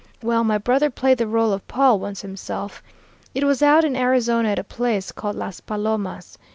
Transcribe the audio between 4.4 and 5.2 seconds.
at a place